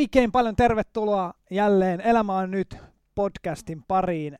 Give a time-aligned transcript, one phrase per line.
[0.00, 2.76] Oikein paljon tervetuloa jälleen Elämä on nyt
[3.14, 4.38] podcastin pariin,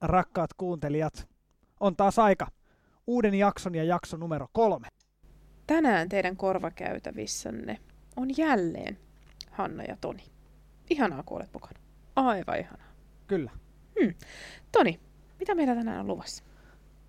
[0.00, 1.28] rakkaat kuuntelijat.
[1.80, 2.46] On taas aika
[3.06, 4.88] uuden jakson ja jakson numero kolme.
[5.66, 7.78] Tänään teidän korvakäytävissänne
[8.16, 8.98] on jälleen
[9.50, 10.24] Hanna ja Toni.
[10.90, 11.80] Ihanaa, kun olet mukana.
[12.16, 12.88] Aivan ihanaa.
[13.26, 13.50] Kyllä.
[14.00, 14.14] Hmm.
[14.72, 15.00] Toni,
[15.38, 16.44] mitä meillä tänään on luvassa?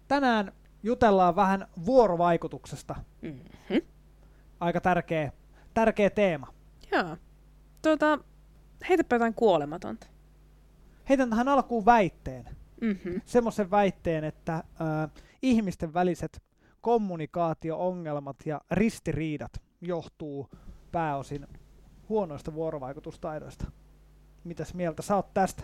[0.08, 0.52] Tänään
[0.84, 2.96] jutellaan vähän vuorovaikutuksesta.
[3.22, 3.82] Mm-hmm.
[4.60, 5.32] Aika tärkeä,
[5.74, 6.48] tärkeä teema.
[6.92, 7.18] Joo.
[7.88, 8.20] Tuota,
[8.90, 10.08] heitäpä jotain kuolematonta.
[11.10, 12.46] Heitän tähän alkuun väitteen.
[12.82, 13.22] Mm-hmm.
[13.26, 14.64] Semmoisen väitteen, että äh,
[15.42, 16.42] ihmisten väliset
[16.82, 19.52] kommunikaatio-ongelmat ja ristiriidat
[19.82, 20.50] johtuu
[20.92, 21.48] pääosin
[22.10, 23.72] huonoista vuorovaikutustaidoista.
[24.44, 25.64] Mitäs mieltä sä oot tästä?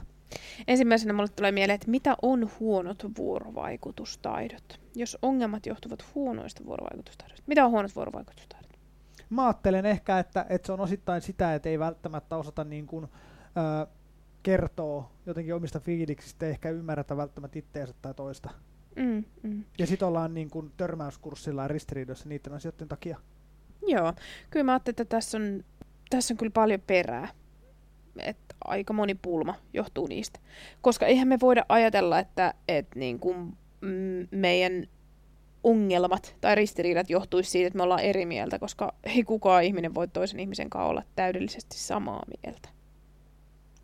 [0.68, 4.80] Ensimmäisenä mulle tulee mieleen, että mitä on huonot vuorovaikutustaidot?
[4.96, 7.44] Jos ongelmat johtuvat huonoista vuorovaikutustaidoista.
[7.48, 8.63] Mitä on huonot vuorovaikutustaidot?
[9.34, 13.04] Mä ajattelen ehkä, että, että se on osittain sitä, että ei välttämättä osata niin kuin,
[13.04, 13.88] äh,
[14.44, 18.50] kertoa jotenkin omista fiiliksistä, ehkä ymmärretä välttämättä itteensä tai toista.
[18.96, 19.64] Mm, mm.
[19.80, 23.18] Ja sitten ollaan niin kuin törmäyskurssilla ja ristiriidoissa niiden asioiden takia.
[23.88, 24.14] Joo,
[24.50, 25.64] kyllä mä ajattelin, että tässä on,
[26.10, 27.28] tässä on kyllä paljon perää.
[28.20, 30.40] Että aika moni pulma johtuu niistä.
[30.82, 33.58] Koska eihän me voida ajatella, että, että niin kuin,
[34.32, 34.88] meidän
[35.64, 40.08] ongelmat tai ristiriidat johtuisi siitä, että me ollaan eri mieltä, koska ei kukaan ihminen voi
[40.08, 42.70] toisen ihmisen kanssa olla täydellisesti samaa mieltä.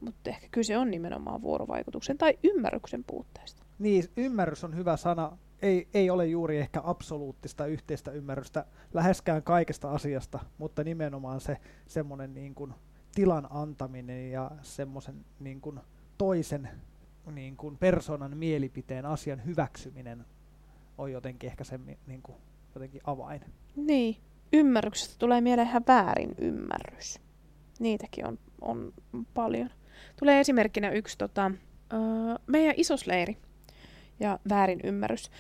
[0.02, 3.64] Mutta ehkä kyse on nimenomaan vuorovaikutuksen tai ymmärryksen puutteesta.
[3.80, 5.38] Niin, ymmärrys on hyvä sana.
[5.62, 11.58] Ei, ei ole juuri ehkä absoluuttista yhteistä ymmärrystä läheskään kaikesta asiasta, mutta nimenomaan se
[11.88, 12.74] semmoinen niin kuin
[13.16, 15.80] tilan antaminen ja semmoisen niin kuin
[16.18, 16.70] toisen
[17.32, 20.26] niin kuin persoonan mielipiteen asian hyväksyminen
[21.00, 22.38] on jotenkin ehkä se niin kuin,
[22.76, 23.42] jotenkin avain.
[23.76, 24.18] Niin,
[24.54, 27.20] ymmärryksestä tulee mieleen ihan väärin ymmärrys.
[27.80, 28.94] Niitäkin on, on
[29.34, 29.70] paljon.
[30.20, 31.52] Tulee esimerkkinä yksi tota,
[31.94, 32.00] öö,
[32.48, 33.38] meidän isosleiri
[34.20, 35.32] ja väärin ymmärrys.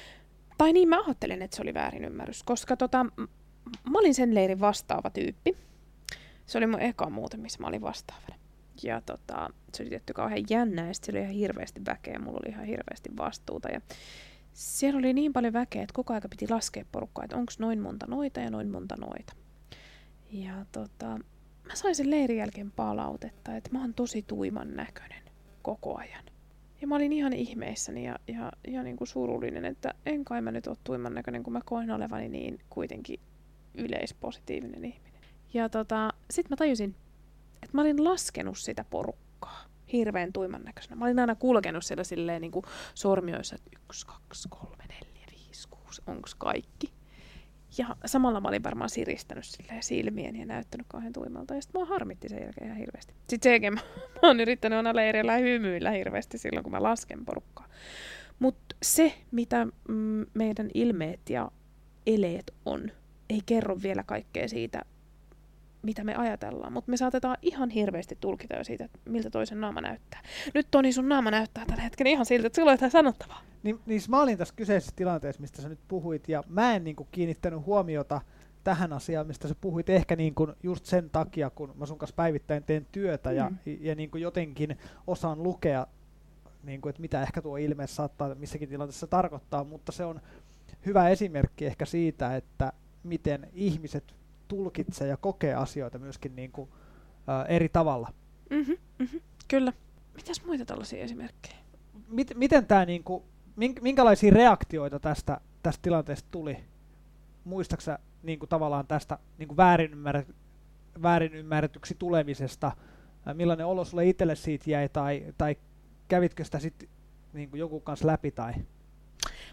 [0.57, 3.03] Tai niin mä ajattelin, että se oli väärin ymmärrys, koska tota,
[3.89, 5.57] mä olin sen leirin vastaava tyyppi.
[6.45, 8.35] Se oli mun eka muuten, missä mä olin vastaavana.
[8.83, 12.51] Ja tota, se oli tietty kauhean jännä ja se oli ihan hirveästi väkeä mulla oli
[12.51, 13.69] ihan hirveästi vastuuta.
[13.69, 13.81] Ja
[14.53, 18.05] siellä oli niin paljon väkeä, että koko aika piti laskea porukkaa, että onko noin monta
[18.07, 19.33] noita ja noin monta noita.
[20.31, 21.19] Ja tota,
[21.63, 25.23] mä sain sen leirin jälkeen palautetta, että mä oon tosi tuiman näköinen
[25.61, 26.23] koko ajan.
[26.81, 30.51] Ja mä olin ihan ihmeissäni ja, ja, ja niin kuin surullinen, että en kai mä
[30.51, 33.19] nyt ole tuiman näköinen, kun mä koen olevani niin kuitenkin
[33.73, 35.21] yleispositiivinen ihminen.
[35.53, 36.95] Ja tota, sit mä tajusin,
[37.63, 40.95] että mä olin laskenut sitä porukkaa hirveän tuiman näköisenä.
[40.95, 45.67] Mä olin aina kulkenut siellä silleen niin kuin sormioissa, että yksi, kaksi, kolme, neljä, viisi,
[45.69, 46.93] kuusi, onks kaikki?
[47.77, 51.55] Ja samalla mä olin varmaan siristänyt silleen silmien ja näyttänyt kauhean tuimalta.
[51.55, 53.13] Ja sitten mä harmitti sen jälkeen ihan hirveästi.
[53.13, 53.79] Sitten sen jälkeen mä,
[54.21, 57.67] mä oon yrittänyt aina leirillä hymyillä hirveästi silloin, kun mä lasken porukkaa.
[58.39, 61.51] Mutta se, mitä mm, meidän ilmeet ja
[62.07, 62.91] eleet on,
[63.29, 64.81] ei kerro vielä kaikkea siitä,
[65.81, 69.81] mitä me ajatellaan, mutta me saatetaan ihan hirveästi tulkita jo siitä, että miltä toisen naama
[69.81, 70.21] näyttää.
[70.53, 73.41] Nyt Toni, sun naama näyttää tällä hetkellä ihan siltä, että sulla on jotain sanottavaa.
[73.63, 76.95] Niin, niin mä olin tässä kyseisessä tilanteessa, mistä sä nyt puhuit, ja mä en niin
[76.95, 78.21] kuin, kiinnittänyt huomiota
[78.63, 82.15] tähän asiaan, mistä sä puhuit ehkä niin kuin, just sen takia, kun mä sun kanssa
[82.15, 83.35] päivittäin teen työtä, mm.
[83.35, 85.87] ja, ja niin kuin, jotenkin osaan lukea,
[86.63, 90.21] niin kuin, että mitä ehkä tuo ilme saattaa missäkin tilanteessa tarkoittaa, mutta se on
[90.85, 92.73] hyvä esimerkki ehkä siitä, että
[93.03, 94.18] miten ihmiset
[94.49, 96.69] tulkitsee ja kokee asioita myöskin niin kuin,
[97.29, 98.13] ä, eri tavalla.
[98.49, 99.73] Mm-hmm, mm-hmm, kyllä.
[100.15, 101.55] Mitäs muita tällaisia esimerkkejä?
[102.07, 103.23] Mit, miten tämä, niin kuin,
[103.81, 106.57] minkälaisia reaktioita tästä, tästä tilanteesta tuli?
[107.43, 110.35] Muistaaksä niin kuin, tavallaan tästä niin kuin väärin, ymmärret,
[111.01, 112.71] väärin ymmärretyksi tulemisesta?
[113.33, 115.55] Millainen olo sulle itselle siitä jäi tai, tai
[116.07, 116.89] kävitkö sitä sitten
[117.33, 118.53] niin kuin joku kanssa läpi tai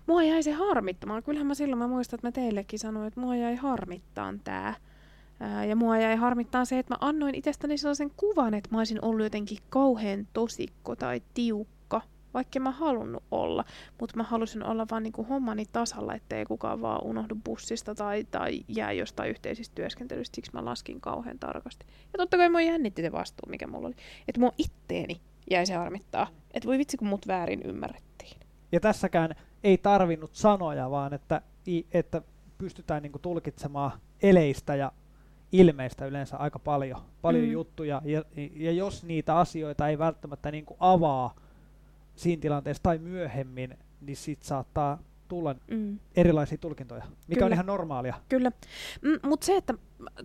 [0.06, 1.22] mua jäi se harmittamaan.
[1.22, 4.74] Kyllähän mä silloin mä muistan, että mä teillekin sanoin, että mua jäi harmittaan tää.
[5.40, 9.04] Ää, ja mua jäi harmittaa se, että mä annoin itsestäni sellaisen kuvan, että mä olisin
[9.04, 12.02] ollut jotenkin kauhean tosikko tai tiukka,
[12.34, 13.64] vaikka mä halunnut olla.
[14.00, 18.60] Mutta mä halusin olla vaan niinku hommani tasalla, ettei kukaan vaan unohdu bussista tai, tai
[18.68, 20.34] jää jostain yhteisistä työskentelystä.
[20.34, 21.86] Siksi mä laskin kauhean tarkasti.
[21.88, 23.96] Ja totta kai mua jännitti se vastuu, mikä mulla oli.
[24.28, 25.20] Että mua itteeni
[25.50, 26.26] jäi se harmittaa.
[26.54, 28.15] Että voi vitsi, kun mut väärin ymmärrettiin.
[28.72, 29.34] Ja tässäkään
[29.64, 31.42] ei tarvinnut sanoja, vaan että,
[31.92, 32.22] että
[32.58, 33.92] pystytään niin kuin tulkitsemaan
[34.22, 34.92] eleistä ja
[35.52, 37.52] ilmeistä yleensä aika paljon, paljon mm.
[37.52, 38.22] juttuja, ja,
[38.54, 41.34] ja jos niitä asioita ei välttämättä niin kuin avaa
[42.16, 44.98] siinä tilanteessa tai myöhemmin, niin sit saattaa
[45.28, 45.98] tulla mm.
[46.16, 47.46] erilaisia tulkintoja, mikä Kyllä.
[47.46, 48.14] on ihan normaalia.
[48.28, 48.52] Kyllä,
[49.02, 49.74] mm, mutta se, että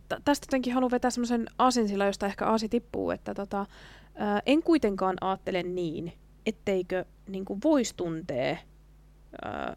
[0.09, 1.47] t- tästä jotenkin haluan vetää semmoisen
[1.87, 3.65] sillä josta ehkä aasi tippuu, että tota,
[4.15, 6.13] ää, en kuitenkaan ajattele niin,
[6.45, 8.57] etteikö niin voisi tuntea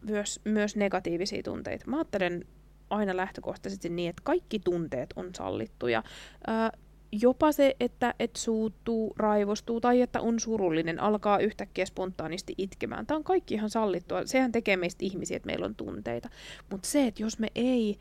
[0.02, 1.90] myös, myös negatiivisia tunteita.
[1.90, 2.44] Mä ajattelen
[2.90, 6.02] aina lähtökohtaisesti niin, että kaikki tunteet on sallittuja.
[6.46, 6.72] Ää,
[7.12, 13.06] jopa se, että et suuttuu, raivostuu tai että on surullinen, alkaa yhtäkkiä spontaanisti itkemään.
[13.06, 14.26] Tämä on kaikki ihan sallittua.
[14.26, 16.28] Sehän tekee meistä ihmisiä, että meillä on tunteita.
[16.70, 17.99] Mutta se, että jos me ei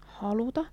[0.00, 0.64] haluta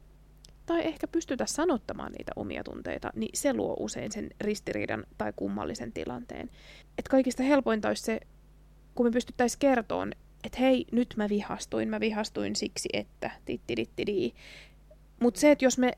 [0.69, 5.91] tai ehkä pystytä sanottamaan niitä omia tunteita, niin se luo usein sen ristiriidan tai kummallisen
[5.91, 6.49] tilanteen.
[6.97, 8.19] Et kaikista helpointa olisi se,
[8.95, 10.07] kun me pystyttäisiin kertoa,
[10.43, 14.33] että hei, nyt mä vihastuin, mä vihastuin siksi, että titti
[15.19, 15.91] Mutta se, että jos me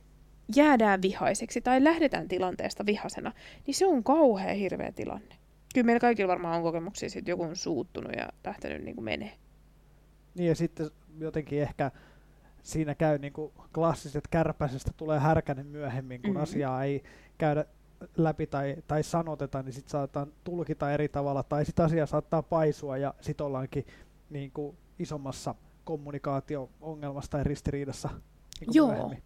[0.55, 3.31] jäädään vihaiseksi tai lähdetään tilanteesta vihasena,
[3.67, 5.35] niin se on kauhean hirveä tilanne.
[5.73, 9.33] Kyllä meillä kaikilla varmaan on kokemuksia, että joku on suuttunut ja lähtenyt niin menee.
[10.35, 10.89] Niin ja sitten
[11.19, 11.91] jotenkin ehkä
[12.63, 16.43] siinä käy niin kuin klassiset kärpäisestä tulee härkänen myöhemmin, kun mm-hmm.
[16.43, 17.03] asiaa ei
[17.37, 17.65] käydä
[18.17, 22.97] läpi tai, tai sanoteta, niin sitten saataan tulkita eri tavalla, tai sitten asia saattaa paisua
[22.97, 23.85] ja sitten ollaankin
[24.29, 28.09] niin kuin isommassa kommunikaatio-ongelmassa tai ristiriidassa
[28.59, 29.23] niin Joo, myöhemmin.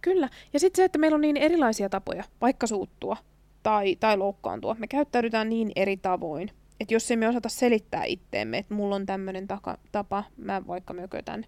[0.00, 0.28] Kyllä.
[0.52, 3.16] Ja sitten se, että meillä on niin erilaisia tapoja, vaikka suuttua
[3.62, 4.76] tai, tai loukkaantua.
[4.78, 6.50] Me käyttäydytään niin eri tavoin.
[6.80, 9.48] Että jos emme osata selittää itteemme, että mulla on tämmöinen
[9.92, 11.44] tapa, mä vaikka mökötän,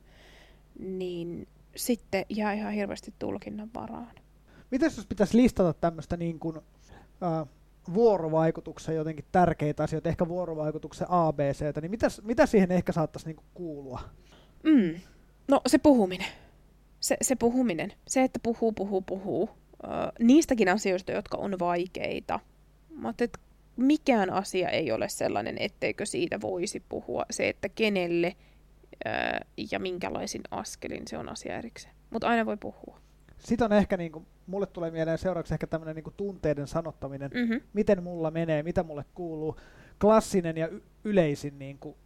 [0.78, 4.14] niin sitten jää ihan hirveästi tulkinnan varaan.
[4.70, 7.48] Miten jos pitäisi listata tämmöistä niin kuin, äh,
[7.94, 13.46] vuorovaikutuksen jotenkin tärkeitä asioita, ehkä vuorovaikutuksen ABC, niin mitä, mitä siihen ehkä saattaisi niin kuin
[13.54, 14.00] kuulua?
[14.62, 14.94] Mm.
[15.48, 16.26] No se puhuminen
[17.00, 19.50] se, se puhuminen, se, että puhuu, puhuu, puhuu,
[19.84, 19.88] ö,
[20.20, 22.40] niistäkin asioista, jotka on vaikeita.
[22.90, 23.38] Mä että
[23.76, 27.24] mikään asia ei ole sellainen, etteikö siitä voisi puhua.
[27.30, 28.36] Se, että kenelle
[29.70, 31.94] ja minkälaisin askelin, se on asia erikseen.
[32.10, 33.00] Mutta aina voi puhua.
[33.38, 37.30] Sitten on ehkä, niin kuin, mulle tulee mieleen seuraavaksi ehkä tämmöinen niin tunteiden sanottaminen.
[37.34, 37.60] Mm-hmm.
[37.72, 39.56] Miten mulla menee, mitä mulle kuuluu.
[40.00, 41.96] Klassinen ja y- yleisin niin kuin,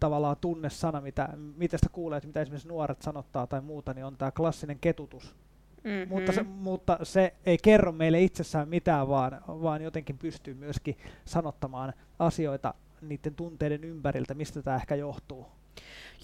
[0.00, 4.30] tavallaan tunnesana, mitä, mitä sitä kuulee, mitä esimerkiksi nuoret sanottaa tai muuta, niin on tämä
[4.30, 5.36] klassinen ketutus.
[5.84, 6.08] Mm-hmm.
[6.08, 11.92] Mutta, se, mutta se ei kerro meille itsessään mitään, vaan, vaan jotenkin pystyy myöskin sanottamaan
[12.18, 15.46] asioita niiden tunteiden ympäriltä, mistä tämä ehkä johtuu.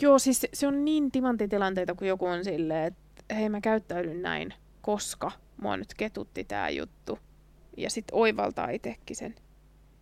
[0.01, 4.55] Joo, siis se on niin timanttitilanteita, kun joku on silleen, että hei mä käyttäydyn näin,
[4.83, 7.19] koska mua nyt ketutti tämä juttu.
[7.77, 9.35] Ja sitten oivaltaa itsekin sen.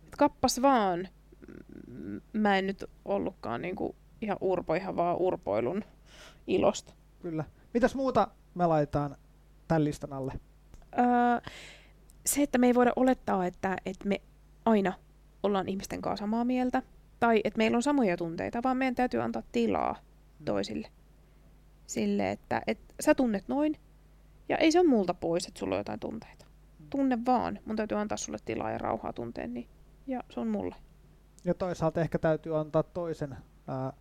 [0.07, 1.07] Et kappas vaan,
[2.33, 5.83] mä en nyt ollutkaan niinku ihan urpo, ihan vaan urpoilun
[6.47, 6.93] ilosta.
[7.21, 7.43] Kyllä.
[7.73, 9.15] Mitäs muuta me laitetaan
[9.67, 10.33] tämän listan alle?
[10.99, 11.51] Öö,
[12.25, 14.21] se, että me ei voida olettaa, että, että me
[14.65, 14.93] aina
[15.43, 16.81] ollaan ihmisten kanssa samaa mieltä,
[17.21, 19.93] tai että meillä on samoja tunteita, vaan meidän täytyy antaa tilaa
[20.39, 20.45] mm.
[20.45, 20.87] toisille.
[21.87, 23.77] Sille, että, että sä tunnet noin,
[24.49, 26.45] ja ei se ole multa pois, että sulla on jotain tunteita.
[26.79, 26.85] Mm.
[26.89, 27.59] Tunne vaan.
[27.65, 29.67] Mun täytyy antaa sulle tilaa ja rauhaa tunteen, niin,
[30.07, 30.75] ja se on mulle.
[31.45, 33.93] Ja toisaalta ehkä täytyy antaa toisen ää,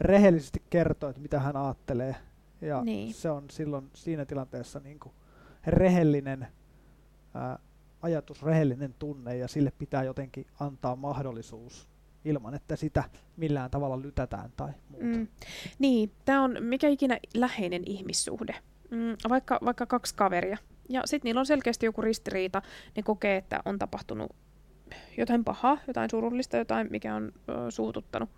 [0.00, 2.16] rehellisesti kertoa, että mitä hän ajattelee.
[2.60, 3.14] Ja niin.
[3.14, 5.14] se on silloin siinä tilanteessa niin kuin
[5.66, 6.46] rehellinen
[7.34, 7.58] ää,
[8.02, 11.91] ajatus, rehellinen tunne, ja sille pitää jotenkin antaa mahdollisuus
[12.24, 13.04] ilman, että sitä
[13.36, 15.06] millään tavalla lytätään tai muuta.
[15.06, 15.26] Mm.
[15.78, 18.54] Niin, tämä on mikä ikinä läheinen ihmissuhde.
[18.90, 20.58] Mm, vaikka, vaikka kaksi kaveria.
[20.88, 22.62] Ja sitten niillä on selkeästi joku ristiriita,
[22.96, 24.36] ne kokee, että on tapahtunut
[25.16, 28.30] jotain pahaa, jotain surullista, jotain, mikä on ö, suututtanut,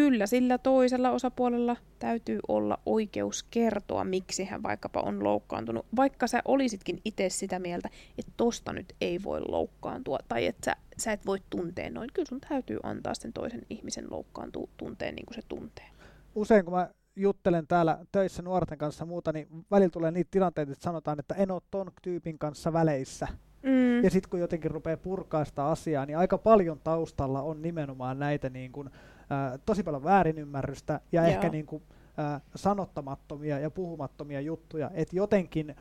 [0.00, 6.42] kyllä sillä toisella osapuolella täytyy olla oikeus kertoa, miksi hän vaikkapa on loukkaantunut, vaikka sä
[6.44, 7.88] olisitkin itse sitä mieltä,
[8.18, 12.10] että tosta nyt ei voi loukkaantua, tai että sä, sä et voi tuntea noin.
[12.12, 15.86] Kyllä sun täytyy antaa sen toisen ihmisen loukkaantua tunteen niin kuin se tuntee.
[16.34, 20.84] Usein kun mä juttelen täällä töissä nuorten kanssa muuta, niin välillä tulee niitä tilanteita, että
[20.84, 23.28] sanotaan, että en ole ton tyypin kanssa väleissä.
[23.62, 24.04] Mm.
[24.04, 28.48] Ja sitten kun jotenkin rupeaa purkaa sitä asiaa, niin aika paljon taustalla on nimenomaan näitä
[28.48, 28.90] niin kuin,
[29.30, 31.30] ää, tosi paljon väärinymmärrystä ja Joo.
[31.30, 31.82] ehkä niin kuin,
[32.16, 34.90] ää, sanottamattomia ja puhumattomia juttuja.
[34.94, 35.74] Että jotenkin,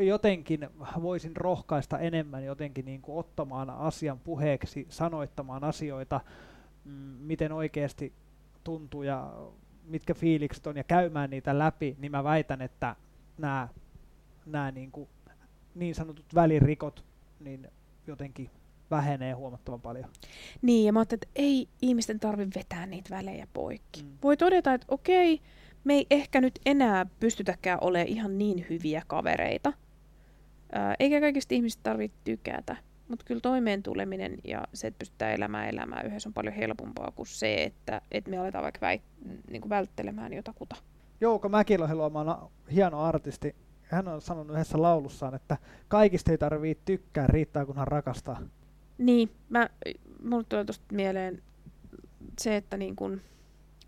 [0.00, 0.68] jotenkin
[1.02, 6.20] voisin rohkaista enemmän jotenkin niin kuin ottamaan asian puheeksi, sanoittamaan asioita,
[6.84, 8.12] mm, miten oikeasti
[8.64, 9.32] tuntuu ja
[9.84, 12.96] mitkä fiilikset on ja käymään niitä läpi, niin mä väitän, että
[13.38, 13.68] nämä,
[14.46, 15.08] nämä niin kuin
[15.74, 17.04] niin sanotut välirikot
[17.40, 17.68] niin
[18.06, 18.50] jotenkin
[18.90, 20.10] vähenee huomattavan paljon.
[20.62, 24.02] Niin, ja mä ajattelin, että ei ihmisten tarvitse vetää niitä välejä poikki.
[24.02, 24.08] Mm.
[24.22, 25.40] Voi todeta, että okei,
[25.84, 29.72] me ei ehkä nyt enää pystytäkään olemaan ihan niin hyviä kavereita.
[30.72, 32.76] Ää, eikä kaikista ihmistä tarvitse tykätä.
[33.08, 37.26] Mutta kyllä toimeen tuleminen ja se, että pystytään elämään elämää yhdessä on paljon helpompaa kuin
[37.26, 39.02] se, että, että me aletaan vaikka väit,
[39.50, 40.76] niin kuin välttelemään jotakuta.
[41.20, 43.54] Jouko Mäkilohiluoma on hieno artisti.
[43.84, 45.56] Hän on sanonut yhdessä laulussaan, että
[45.88, 48.40] kaikista ei tarvitse tykkää, riittää kunhan rakastaa.
[48.98, 49.68] Niin, mä,
[50.22, 51.42] mulle tulee tuosta mieleen
[52.40, 53.20] se, että niin kun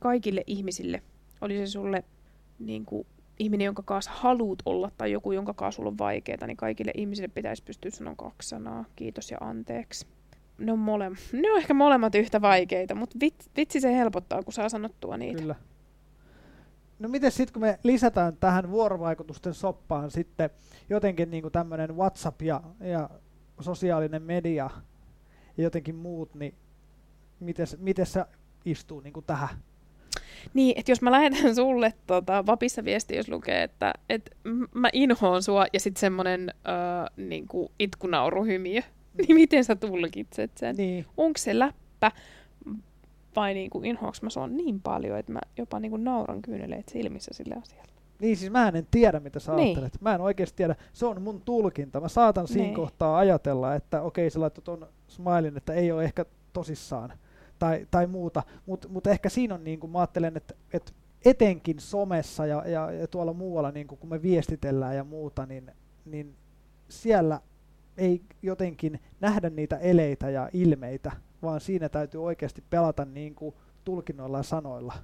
[0.00, 1.02] kaikille ihmisille,
[1.40, 2.04] oli se sulle
[2.58, 3.06] niin kuin
[3.38, 7.28] ihminen, jonka kanssa haluat olla, tai joku, jonka kanssa sulla on vaikeaa, niin kaikille ihmisille
[7.28, 8.84] pitäisi pystyä sanomaan kaksi sanaa.
[8.96, 10.06] Kiitos ja anteeksi.
[10.58, 14.52] Ne on, mole- ne on ehkä molemmat yhtä vaikeita, mutta vit- vitsi se helpottaa, kun
[14.52, 15.40] saa sanottua niitä.
[15.40, 15.54] Kyllä.
[16.98, 20.50] No miten sitten, kun me lisätään tähän vuorovaikutusten soppaan sitten
[20.90, 23.10] jotenkin niin tämmöinen WhatsApp ja, ja
[23.60, 24.70] sosiaalinen media
[25.56, 26.54] ja jotenkin muut, niin
[27.40, 28.24] miten, miten se
[28.64, 29.48] istuu niin tähän?
[30.54, 34.36] Niin, että jos mä lähetän sulle tota, vapissa viesti, jos lukee, että et,
[34.74, 38.82] mä inhoon sua ja sitten semmoinen äh, niinku itkunauruhymiö,
[39.18, 40.76] niin miten sä tulkitset sen?
[40.76, 41.06] Niin.
[41.16, 42.12] Onko se läppä
[43.36, 47.54] vai niinku inhoaks mä sua niin paljon, että mä jopa niinku nauran kyyneleet silmissä sille
[47.54, 47.92] asialle?
[48.20, 49.66] Niin siis mä en tiedä, mitä sä niin.
[49.66, 50.00] ajattelet.
[50.00, 50.76] Mä en oikeasti tiedä.
[50.92, 52.00] Se on mun tulkinta.
[52.00, 52.74] Mä saatan siinä niin.
[52.74, 57.12] kohtaa ajatella, että okei, sä laittoi ton smilein, että ei ole ehkä tosissaan
[57.58, 60.92] tai, tai muuta, mutta mut ehkä siinä on, niin kuin mä ajattelen, että, että
[61.24, 65.70] etenkin somessa ja, ja, ja tuolla muualla, niin kuin kun me viestitellään ja muuta, niin,
[66.04, 66.34] niin
[66.88, 67.40] siellä
[67.96, 71.12] ei jotenkin nähdä niitä eleitä ja ilmeitä,
[71.46, 74.94] vaan siinä täytyy oikeasti pelata niin kuin tulkinnoilla ja sanoilla.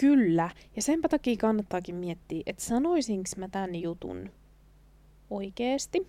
[0.00, 4.30] Kyllä, ja sen takia kannattaakin miettiä, että sanoisinko mä tämän jutun
[5.30, 6.08] oikeasti,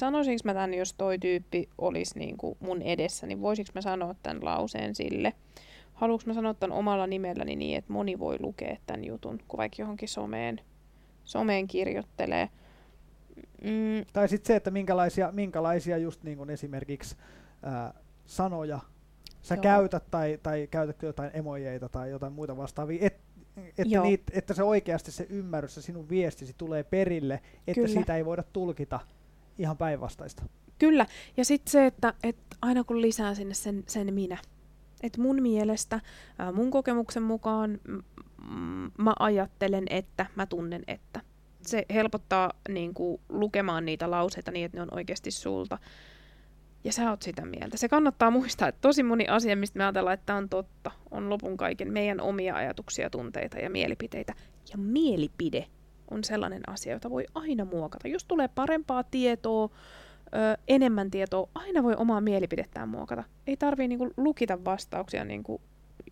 [0.00, 4.14] sanoisinko mä tämän, jos toi tyyppi olisi niin kuin mun edessä, niin voisinko mä sanoa
[4.22, 5.32] tämän lauseen sille?
[5.94, 9.82] Haluanko mä sanoa tämän omalla nimelläni niin, että moni voi lukea tämän jutun, kun vaikka
[9.82, 10.60] johonkin someen,
[11.24, 12.48] someen kirjoittelee.
[13.64, 14.06] Mm.
[14.12, 17.16] Tai sitten se, että minkälaisia, minkälaisia just niin kuin esimerkiksi
[17.62, 17.94] ää,
[18.26, 18.80] sanoja
[19.42, 19.62] sä Joo.
[19.62, 23.20] käytät tai, tai käytätkö jotain emojeita tai jotain muita vastaavia, et,
[23.78, 27.88] että, niit, että se oikeasti se ymmärrys ja sinun viestisi tulee perille, että Kyllä.
[27.88, 29.00] siitä ei voida tulkita
[29.58, 30.42] ihan päinvastaista.
[30.78, 34.38] Kyllä, ja sitten se, että, että aina kun lisää sinne sen, sen minä,
[35.02, 36.00] että mun mielestä,
[36.38, 37.80] ää, mun kokemuksen mukaan
[38.38, 41.20] m- mä ajattelen, että mä tunnen, että.
[41.66, 45.78] Se helpottaa niin kuin, lukemaan niitä lauseita niin, että ne on oikeasti sulta.
[46.84, 47.76] Ja sä oot sitä mieltä.
[47.76, 51.56] Se kannattaa muistaa, että tosi moni asia, mistä me ajatellaan, että on totta, on lopun
[51.56, 54.34] kaiken meidän omia ajatuksia, tunteita ja mielipiteitä.
[54.72, 55.66] Ja mielipide
[56.10, 58.08] on sellainen asia, jota voi aina muokata.
[58.08, 59.68] Jos tulee parempaa tietoa,
[60.26, 63.24] ö, enemmän tietoa, aina voi omaa mielipidettään muokata.
[63.46, 65.60] Ei tarvii niinku lukita vastauksia niinku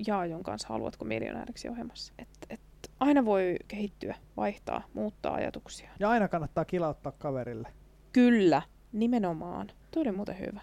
[0.06, 2.12] Jaajon kanssa haluatko miljonääriksi ohjelmassa.
[2.18, 2.60] Et, et,
[3.00, 5.90] aina voi kehittyä, vaihtaa, muuttaa ajatuksia.
[6.00, 7.68] Ja aina kannattaa kilauttaa kaverille.
[8.12, 9.72] Kyllä, nimenomaan.
[9.90, 10.60] Tuo oli muuten hyvä.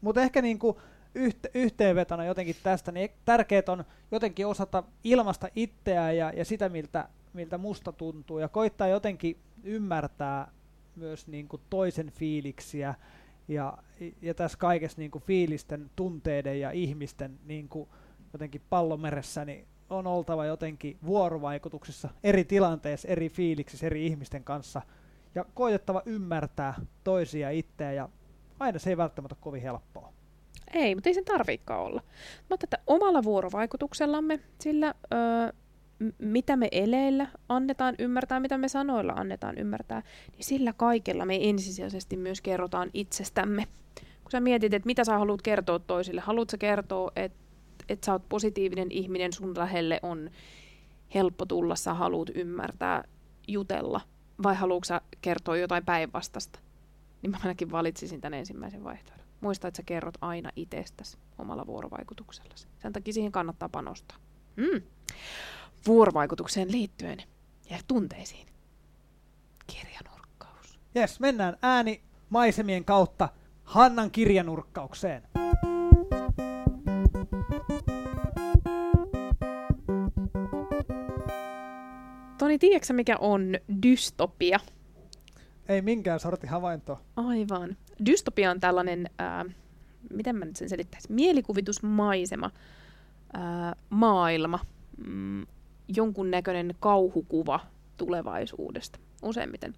[0.00, 0.80] Mutta ehkä niinku
[1.14, 7.08] yhte, yhteenvetona jotenkin tästä, niin tärkeää on jotenkin osata ilmasta itseään ja, ja sitä, miltä
[7.32, 10.52] miltä musta tuntuu ja koittaa jotenkin ymmärtää
[10.96, 12.94] myös niin kuin toisen fiiliksiä
[13.48, 13.78] ja,
[14.22, 17.88] ja tässä kaikessa niin kuin fiilisten, tunteiden ja ihmisten niin kuin
[18.32, 24.82] jotenkin pallomeressä niin on oltava jotenkin vuorovaikutuksessa eri tilanteissa, eri fiiliksissä, eri ihmisten kanssa
[25.34, 26.74] ja koitettava ymmärtää
[27.04, 28.08] toisia itseä ja
[28.60, 30.12] aina se ei välttämättä ole kovin helppoa.
[30.72, 32.02] Ei, mutta ei sen tarviikaan olla.
[32.48, 35.52] Mutta että omalla vuorovaikutuksellamme, sillä öö,
[36.18, 42.16] mitä me eleillä annetaan ymmärtää, mitä me sanoilla annetaan ymmärtää, niin sillä kaikella me ensisijaisesti
[42.16, 43.66] myös kerrotaan itsestämme.
[44.22, 47.38] Kun sä mietit, että mitä sä haluat kertoa toisille, haluat sä kertoa, että,
[47.88, 50.30] että sä oot positiivinen ihminen, sun lähelle on
[51.14, 53.04] helppo tulla, sä haluat ymmärtää,
[53.48, 54.00] jutella,
[54.42, 56.58] vai haluatko sä kertoa jotain päinvastasta,
[57.22, 59.26] niin mä ainakin valitsisin tämän ensimmäisen vaihtoehdon.
[59.40, 62.68] Muista, että sä kerrot aina itsestäsi omalla vuorovaikutuksellasi.
[62.78, 64.16] Sen takia siihen kannattaa panostaa.
[64.56, 64.82] Mm
[65.86, 67.22] vuorovaikutukseen liittyen
[67.70, 68.46] ja tunteisiin.
[69.66, 70.78] Kirjanurkkaus.
[70.94, 73.28] Jes, mennään ääni maisemien kautta
[73.64, 75.22] Hannan kirjanurkkaukseen.
[82.52, 84.60] Toni, tiedätkö mikä on dystopia?
[85.68, 87.00] Ei minkään sorti havainto.
[87.16, 87.76] Aivan.
[88.06, 89.44] Dystopia on tällainen, ää,
[90.10, 92.50] miten mä nyt sen selittäisin, mielikuvitusmaisema
[93.32, 94.58] ää, maailma,
[95.06, 95.46] mm,
[95.88, 97.60] jonkunnäköinen kauhukuva
[97.96, 99.74] tulevaisuudesta useimmiten.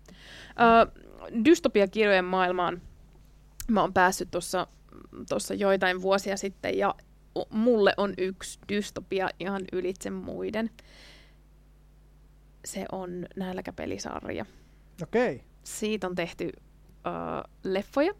[0.49, 1.00] Ö,
[1.45, 2.83] dystopiakirjojen maailmaan
[3.69, 4.31] mä oon päässyt
[5.28, 6.95] tuossa joitain vuosia sitten ja
[7.50, 10.71] mulle on yksi dystopia ihan ylitse muiden.
[12.64, 14.47] Se on nälkäpelisarja.
[15.02, 15.35] Okei.
[15.35, 15.47] Okay.
[15.64, 16.50] Siitä on tehty
[17.06, 17.11] ö,
[17.64, 18.14] leffoja,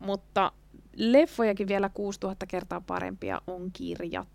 [0.00, 0.52] mutta
[0.96, 4.28] leffojakin vielä 6000 kertaa parempia on kirjat.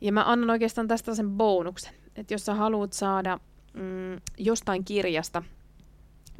[0.00, 3.38] Ja mä annan oikeastaan tästä sen bonuksen, että jos sä haluat saada
[3.74, 5.42] mm, jostain kirjasta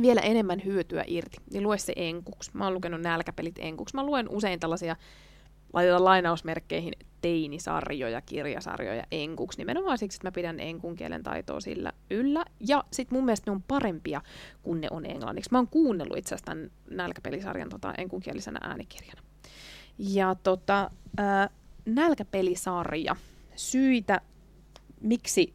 [0.00, 2.50] vielä enemmän hyötyä irti, niin lue se enkuksi.
[2.54, 3.96] Mä oon lukenut nälkäpelit enkuksi.
[3.96, 4.96] Mä luen usein tällaisia,
[5.72, 9.58] laitetaan lainausmerkkeihin, teinisarjoja, kirjasarjoja enkuksi.
[9.58, 12.44] Nimenomaan siksi, että mä pidän enkun kielen taitoa sillä yllä.
[12.60, 14.22] Ja sit mun mielestä ne on parempia
[14.62, 15.50] kuin ne on englanniksi.
[15.52, 19.22] Mä oon kuunnellut itse asiassa tämän nälkäpelisarjan tota, enkunkielisenä äänikirjana.
[19.98, 21.50] Ja tota, äh,
[21.84, 23.16] nälkäpelisarja,
[23.56, 24.20] syitä,
[25.00, 25.54] miksi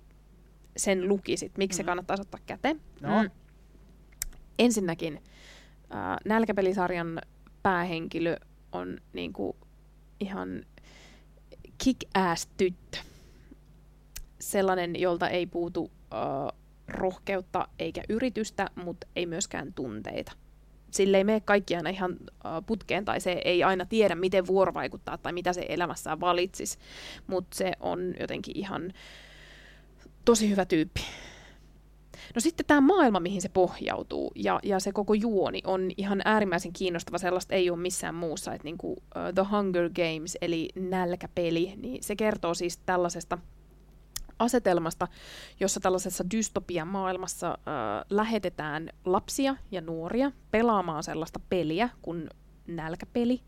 [0.78, 1.78] sen lukisit, miksi mm.
[1.78, 2.82] se kannattaisi ottaa käteen.
[3.02, 3.24] No.
[3.24, 3.30] Mm.
[4.60, 5.22] Ensinnäkin
[5.96, 7.22] äh, nälkäpelisarjan
[7.64, 8.38] päähenkilö
[8.72, 9.56] on niinku
[10.24, 10.66] ihan
[11.84, 12.98] kick-ass tyttö.
[14.40, 20.32] Sellainen, jolta ei puutu äh, rohkeutta eikä yritystä, mutta ei myöskään tunteita.
[20.92, 25.18] Sille ei mene kaikki aina ihan äh, putkeen tai se ei aina tiedä, miten vuorovaikuttaa
[25.18, 26.78] tai mitä se elämässään valitsisi,
[27.28, 28.94] mutta se on jotenkin ihan
[30.26, 31.02] tosi hyvä tyyppi.
[32.36, 36.74] No sitten tämä maailma, mihin se pohjautuu ja, ja se koko juoni on ihan äärimmäisen
[36.74, 37.18] kiinnostava.
[37.18, 38.54] Sellaista ei ole missään muussa.
[38.54, 39.00] Että niinku, uh,
[39.36, 43.38] The Hunger Games eli nälkäpeli, niin se kertoo siis tällaisesta
[44.40, 45.08] asetelmasta,
[45.60, 52.30] jossa tällaisessa dystopia-maailmassa äh, lähetetään lapsia ja nuoria pelaamaan sellaista peliä kuin
[52.68, 53.42] nälkäpeli.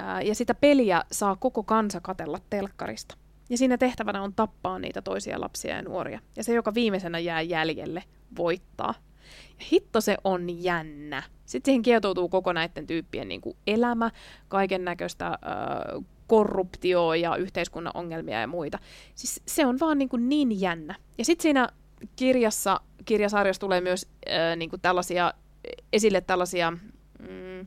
[0.00, 3.16] Äh, ja sitä peliä saa koko kansa katella telkkarista.
[3.48, 6.20] Ja siinä tehtävänä on tappaa niitä toisia lapsia ja nuoria.
[6.36, 8.04] Ja se, joka viimeisenä jää jäljelle,
[8.36, 8.94] voittaa.
[9.58, 11.22] Ja hitto se on jännä.
[11.46, 14.10] Sitten siihen kietoutuu koko näiden tyyppien niin kuin elämä,
[14.48, 15.36] kaiken näköistä äh,
[16.26, 18.78] korruptioa ja yhteiskunnan ongelmia ja muita.
[19.14, 20.94] Siis se on vaan niin, kuin niin jännä.
[21.18, 21.68] Ja sitten siinä
[22.16, 25.34] kirjassa, kirjasarjassa tulee myös äh, niin kuin tällaisia,
[25.92, 26.70] esille tällaisia...
[26.70, 27.66] Mm,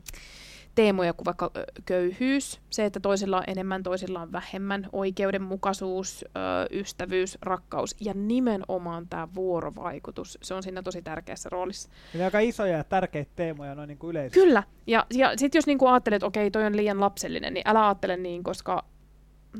[0.74, 1.50] teemoja kuin vaikka
[1.86, 6.24] köyhyys, se, että toisilla on enemmän, toisilla on vähemmän, oikeudenmukaisuus,
[6.70, 10.38] ystävyys, rakkaus ja nimenomaan tämä vuorovaikutus.
[10.42, 11.90] Se on siinä tosi tärkeässä roolissa.
[12.14, 14.40] Eli aika isoja ja tärkeitä teemoja noin niin kuin yleisesti.
[14.40, 14.62] Kyllä.
[14.86, 17.86] Ja, ja sitten jos niin kuin ajattelet, että okei, toi on liian lapsellinen, niin älä
[17.86, 18.84] ajattele niin, koska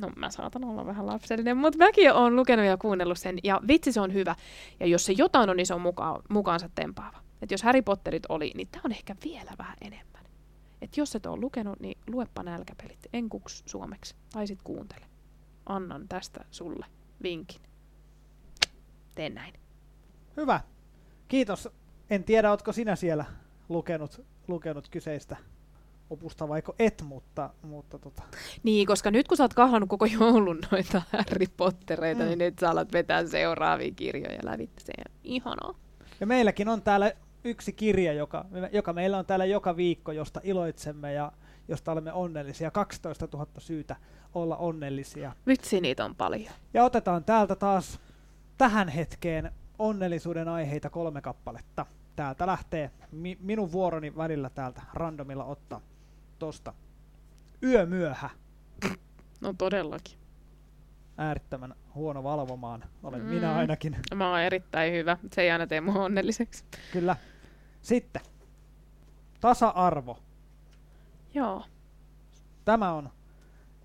[0.00, 3.92] no mä saatan olla vähän lapsellinen, mutta mäkin olen lukenut ja kuunnellut sen, ja vitsi
[3.92, 4.34] se on hyvä.
[4.80, 7.18] Ja jos se jotain on, niin se on muka- mukaansa tempaava.
[7.42, 10.11] Että jos Harry Potterit oli, niin tämä on ehkä vielä vähän enemmän
[10.82, 15.06] että jos et ole lukenut, niin luepa nälkäpelit enkuks suomeksi, tai sit kuuntele.
[15.66, 16.86] Annan tästä sulle
[17.22, 17.60] vinkin.
[19.14, 19.54] Tee näin.
[20.36, 20.60] Hyvä.
[21.28, 21.68] Kiitos.
[22.10, 23.24] En tiedä, ootko sinä siellä
[23.68, 25.36] lukenut, lukenut kyseistä
[26.10, 28.22] opusta vaiko et, mutta, mutta tota.
[28.62, 32.26] Niin, koska nyt kun sä oot kahlannut koko joulun noita Harry Pottereita, mm.
[32.26, 34.92] niin nyt sä alat vetää seuraavia kirjoja lävitse.
[35.24, 35.74] Ihanaa.
[36.20, 37.12] Ja meilläkin on täällä
[37.44, 41.32] yksi kirja, joka, joka meillä on täällä joka viikko, josta iloitsemme ja
[41.68, 42.70] josta olemme onnellisia.
[42.70, 43.96] 12 000 syytä
[44.34, 45.32] olla onnellisia.
[45.46, 46.52] Vitsi, niitä on paljon.
[46.74, 48.00] Ja otetaan täältä taas
[48.58, 51.86] tähän hetkeen onnellisuuden aiheita kolme kappaletta.
[52.16, 55.80] Täältä lähtee mi- minun vuoroni välillä täältä randomilla ottaa
[56.38, 56.74] tosta.
[57.62, 58.30] Yömyöhä.
[59.40, 60.18] No todellakin.
[61.18, 62.84] Äärittömän huono valvomaan.
[63.02, 63.26] Olen mm.
[63.26, 63.96] minä ainakin.
[64.14, 65.16] Mä oon erittäin hyvä.
[65.32, 66.64] Se ei aina tee mua onnelliseksi.
[66.92, 67.16] Kyllä.
[67.82, 68.22] Sitten,
[69.40, 70.18] tasa-arvo.
[71.34, 71.64] Joo.
[72.64, 73.10] Tämä on,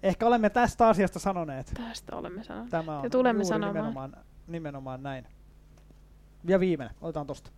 [0.03, 1.71] ehkä olemme tästä asiasta sanoneet.
[1.73, 2.69] Tästä olemme sanoneet.
[2.69, 3.75] Tämä on ja tulemme juuri sanomaan.
[3.75, 5.27] nimenomaan, nimenomaan näin.
[6.43, 7.51] Ja viimeinen, otetaan tosta.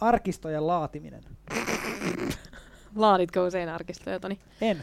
[0.00, 1.24] Arkistojen laatiminen.
[2.94, 4.38] Laaditko usein arkistoja, Toni?
[4.60, 4.82] En,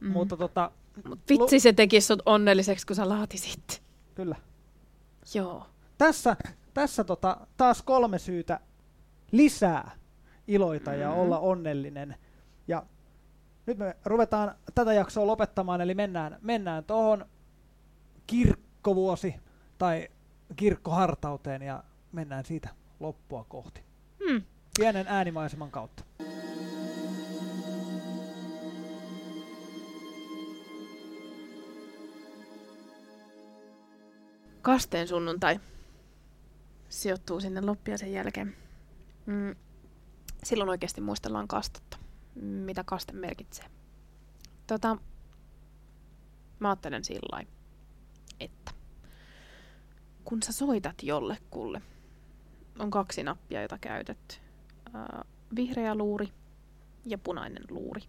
[0.00, 0.10] mm.
[0.10, 0.70] mutta tota...
[1.08, 3.82] Mut vitsi se tekisi sut onnelliseksi, kun sä laatisit.
[4.14, 4.36] Kyllä.
[5.34, 5.66] Joo.
[5.98, 6.36] Tässä,
[6.74, 8.60] tässä tota, taas kolme syytä
[9.36, 9.90] lisää
[10.48, 12.16] iloita ja olla onnellinen.
[12.68, 12.86] Ja
[13.66, 17.26] nyt me ruvetaan tätä jaksoa lopettamaan, eli mennään, mennään tuohon
[18.26, 19.34] kirkkovuosi
[19.78, 20.08] tai
[20.56, 22.68] kirkkohartauteen ja mennään siitä
[23.00, 23.80] loppua kohti.
[24.28, 24.42] Hmm.
[24.78, 26.04] Pienen äänimaiseman kautta.
[34.62, 35.60] Kasteen sunnuntai
[36.88, 38.63] sijoittuu sinne loppiaisen jälkeen.
[39.26, 39.54] Mm,
[40.44, 41.98] silloin oikeasti muistellaan kastetta,
[42.42, 43.66] mitä kaste merkitsee.
[44.66, 44.96] Tota,
[46.58, 47.44] mä ajattelen sillä
[48.40, 48.72] että
[50.24, 51.82] kun sä soitat jollekulle,
[52.78, 54.42] on kaksi nappia, joita käytät.
[54.94, 55.24] Äh,
[55.56, 56.28] vihreä luuri
[57.06, 58.02] ja punainen luuri.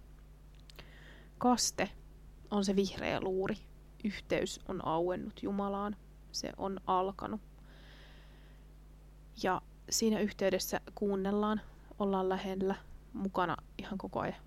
[1.37, 1.89] Kaste
[2.51, 3.55] on se vihreä luuri.
[4.03, 5.95] Yhteys on auennut Jumalaan.
[6.31, 7.41] Se on alkanut.
[9.43, 11.61] Ja siinä yhteydessä kuunnellaan,
[11.99, 12.75] ollaan lähellä,
[13.13, 14.41] mukana ihan koko ajan.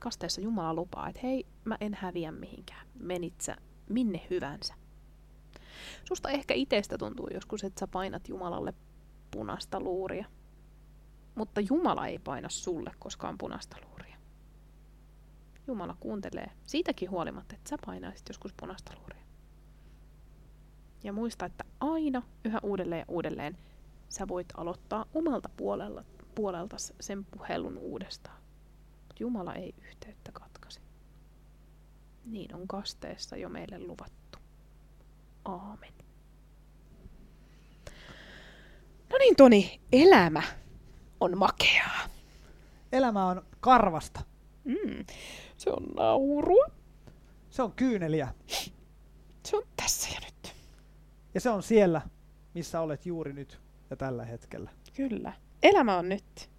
[0.00, 2.86] Kasteessa Jumala lupaa, että hei, mä en häviä mihinkään.
[2.94, 3.56] Menit sä
[3.88, 4.74] minne hyvänsä.
[6.04, 8.74] Susta ehkä itsestä tuntuu joskus, että sä painat Jumalalle
[9.30, 10.26] punaista luuria.
[11.34, 14.16] Mutta Jumala ei paina sulle koskaan punaista luuria.
[15.66, 19.22] Jumala kuuntelee siitäkin huolimatta, että sä painaisit joskus punaista luuria.
[21.04, 23.58] Ja muista, että aina yhä uudelleen ja uudelleen
[24.08, 28.42] sä voit aloittaa omalta puolella, puolelta sen puhelun uudestaan.
[29.20, 30.80] Jumala ei yhteyttä katkaise.
[32.24, 34.38] Niin on kasteessa jo meille luvattu.
[35.44, 35.92] Aamen.
[39.10, 40.42] No niin, Toni, elämä
[41.20, 42.00] on makeaa.
[42.92, 44.20] Elämä on karvasta.
[44.64, 45.04] Mm.
[45.56, 46.66] Se on naurua.
[47.50, 48.34] Se on kyyneliä.
[49.44, 50.54] Se on tässä ja nyt.
[51.34, 52.02] Ja se on siellä,
[52.54, 53.60] missä olet juuri nyt
[53.94, 54.70] ja tällä hetkellä.
[54.96, 55.32] Kyllä.
[55.62, 56.50] Elämä on nyt.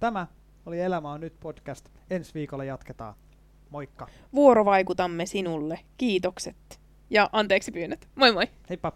[0.00, 0.26] Tämä
[0.66, 1.88] oli Elämä on nyt podcast.
[2.10, 3.14] Ensi viikolla jatketaan.
[3.70, 4.08] Moikka.
[4.34, 5.80] Vuorovaikutamme sinulle.
[5.96, 6.80] Kiitokset.
[7.10, 8.08] Ja anteeksi pyynnöt.
[8.14, 8.46] Moi moi.
[8.68, 8.92] Heippa.